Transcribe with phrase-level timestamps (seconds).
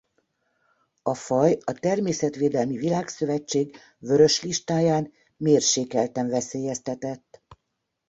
[1.01, 7.41] A faj a Természetvédelmi Világszövetség Vörös Listáján mérsékelten veszélyeztetett.